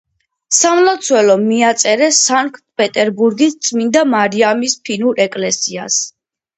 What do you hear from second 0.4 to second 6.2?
სამლოცველო მიაწერეს სანქტ-პეტერბურგის წმინდა მარიამის ფინურ ეკლესიას.